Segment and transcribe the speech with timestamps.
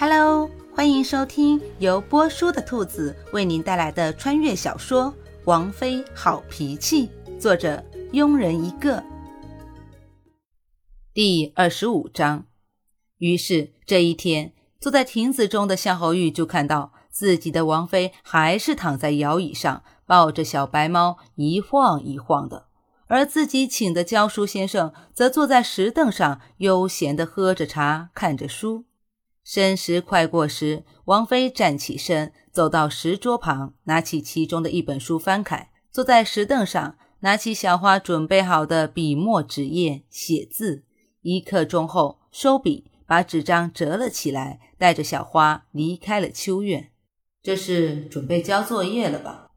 [0.00, 5.12] Hello，欢迎收听由波叔的兔子为您带来的穿越小说
[5.44, 7.06] 《王妃好脾气》，
[7.38, 7.84] 作者
[8.14, 9.04] 庸人一个。
[11.12, 12.46] 第二十五章。
[13.18, 22.68] 于是这一天，坐在亭子中的夏侯玉就看到自己的王妃还是躺在摇椅上，抱着小白猫一晃一晃的，
[23.06, 28.86] 而自己请的教书先生则坐在石凳上，悠闲的喝着茶，看着书。
[29.52, 40.84] 申时快过时，王妃站起身，走到石桌旁，拿起其中的一本书翻开，坐在石凳上，拿起小花准备好的笔墨纸砚写字。
[41.22, 46.92] 一刻钟后，收笔，把纸张折了起来，带着小花离开了秋院。
[47.42, 49.50] 这是准备交作业了吧？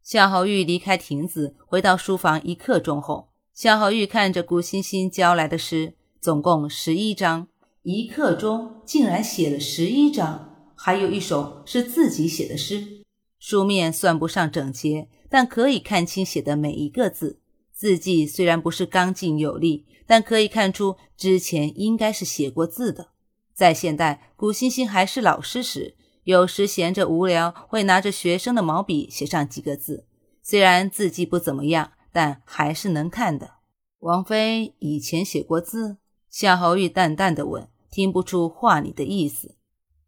[0.00, 2.40] 夏侯玉离开亭子，回到书房。
[2.44, 7.48] 一刻钟后，夏侯玉看着古欣欣交来的诗，总共十一章。
[7.82, 13.04] 一刻钟竟然写了十一章，还有一首是自己写的诗。
[13.38, 17.40] 书面算不上整洁，但可以看清写的每一个字。
[17.72, 23.12] 字迹虽然不是刚劲有力，但可以看出之前应该是写过字的。
[23.54, 30.04] 在现代，古欣欣还是老师时，有时闲着无聊，会拿着学生的毛笔写上几个字。
[30.42, 33.52] 虽然字迹不怎么样，但还是能看的。
[34.00, 35.96] 王菲以前写过字。
[36.30, 39.56] 夏侯玉淡淡的问：“听不出话里的意思。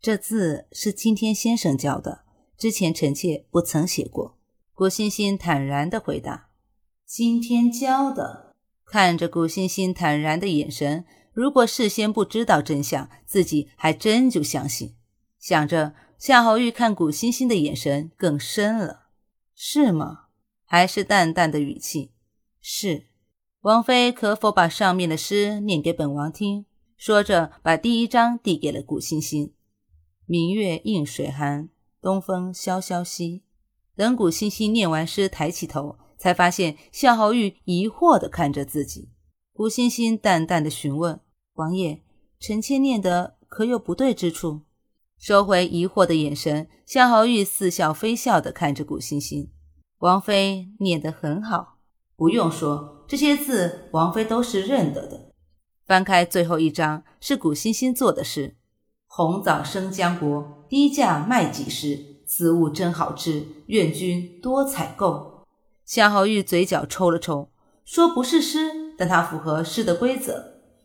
[0.00, 2.24] 这字是今天先生教的，
[2.56, 4.38] 之前臣妾不曾写过。”
[4.72, 6.50] 古欣欣坦然的回答
[7.04, 8.54] ：“今天教的。”
[8.86, 14.94] 看着古欣欣坦然的眼神，如果事先不知道真相，自己还真就相信。
[15.38, 19.08] 想着，夏侯玉看古欣欣的眼神更深了。
[19.54, 20.26] 是吗？
[20.64, 22.12] 还是淡淡的语气？
[22.60, 23.06] 是。
[23.64, 26.66] 王妃可否把上面的诗念给本王听？
[26.98, 29.54] 说着，把第一章递给了古欣欣。
[30.26, 31.70] 明月映水寒，
[32.02, 33.42] 东风萧萧兮。
[33.96, 39.08] 等古欣欣念完诗，抬起头，才发现夏侯玉疑惑地看着自己。
[39.54, 41.18] 古欣欣淡淡的询问
[41.56, 42.02] ：“王爷，
[42.38, 44.60] 臣妾念的可有不对之处？”
[45.18, 49.50] 收回疑惑的眼神，夏侯玉似笑非笑地看着古欣欣。
[50.00, 51.78] 王妃念得很好。
[52.16, 55.30] 不用说，这些字王妃都是认得的。
[55.86, 58.56] 翻开最后一张，是古欣欣做的诗
[59.06, 62.16] ：“红枣生浆果，低价卖几十？
[62.26, 65.44] 此物真好吃，愿君多采购。”
[65.86, 67.50] 夏侯玉嘴角抽了抽，
[67.84, 70.32] 说：“不是诗，但它符合诗的规则；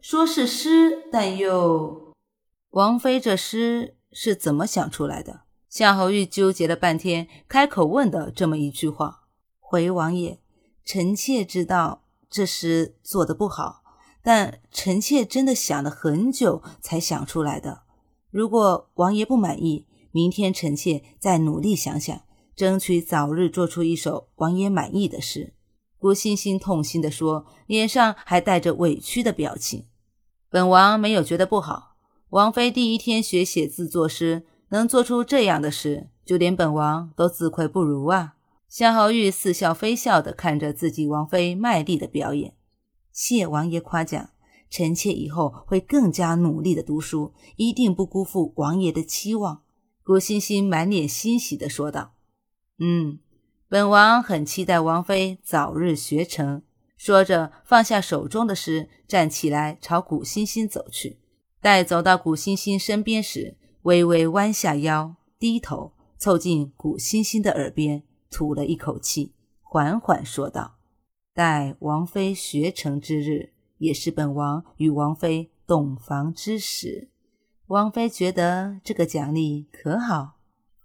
[0.00, 2.14] 说是诗，但又……
[2.70, 9.24] 王妃这诗是怎么想出来的？”夏侯玉纠结了半天，开口问的这么一句话
[9.60, 10.40] ：“回王爷。”
[10.86, 12.03] 臣妾知道
[12.34, 13.84] 这诗做的不好，
[14.20, 17.82] 但臣妾真的想了很久才想出来的。
[18.28, 22.22] 如果王爷不满意，明天臣妾再努力想想，
[22.56, 25.54] 争取早日做出一首王爷满意的诗。
[25.96, 29.86] 顾欣欣痛心地说，脸上还带着委屈的表情。
[30.50, 31.94] 本王没有觉得不好，
[32.30, 38.33] 王妃第一天学写字作诗，能做出这样的诗，就连本王都自愧不如啊。
[38.74, 42.56] 夏侯玉似笑非笑地看着自己王妃卖力的表演，
[43.12, 44.30] 谢王爷夸奖，
[44.68, 49.62] 臣妾以后会更加努力的读书，一定不辜负王爷的期望。
[50.02, 52.14] 顾欣欣满脸欣喜地说道
[52.80, 53.20] ：“嗯，
[53.68, 56.64] 本王很期待王妃早日学成。”
[56.98, 61.20] 说着放下手中的诗，站起来朝古欣欣走去。
[61.60, 68.02] 待走到古欣欣身边时，微微弯下腰，低头凑近古欣欣的耳边。
[68.34, 70.74] 吐了一口气，缓缓说道
[71.32, 77.10] ：“待王妃学成之日，也是本王与王妃洞房之时。
[77.68, 80.40] 王妃觉得这个奖励可好？”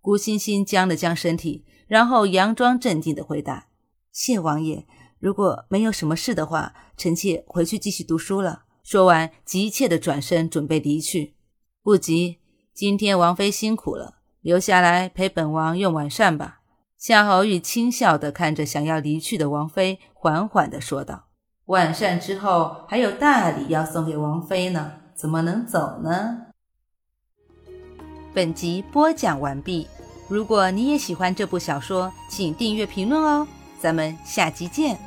[0.00, 3.66] 顾欣欣僵了僵身体，然后佯装镇定的回答
[4.10, 4.86] ：“谢王爷，
[5.18, 11.34] 如果没有什么事的话，臣妾回去继续读书了。”说完，急切的转身准备离去。
[11.82, 12.38] 不急，
[12.72, 16.62] 今天王妃辛苦了，留下来陪本王用晚膳吧。
[17.06, 21.26] 夏侯玉轻笑的看着想要离去的王妃，缓缓的说道
[21.68, 26.46] ：“晚膳之后还有大礼要送给王妃呢，怎么能走呢？”
[28.32, 29.86] 本集播讲完毕。
[30.30, 33.46] 如果你也喜欢这部小说，请订阅、评论哦。
[33.78, 34.98] 咱们下集见。